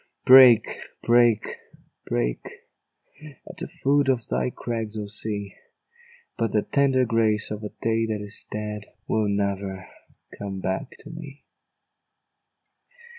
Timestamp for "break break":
0.25-1.45, 1.03-2.39